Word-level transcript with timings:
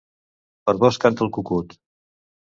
Per 0.69 0.73
vós 0.83 0.97
canta 1.03 1.23
el 1.25 1.29
cucut. 1.35 1.77